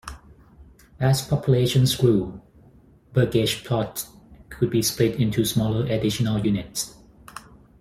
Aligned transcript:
As 0.99 1.21
populations 1.21 1.95
grew, 1.95 2.41
"burgage 3.13 3.63
plots" 3.63 4.07
could 4.49 4.71
be 4.71 4.81
split 4.81 5.19
into 5.19 5.45
smaller 5.45 5.85
additional 5.85 6.43
units. 6.43 6.95